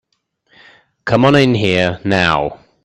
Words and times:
Come 1.05 1.25
on 1.25 1.35
in 1.35 1.53
here 1.53 2.01
now. 2.03 2.59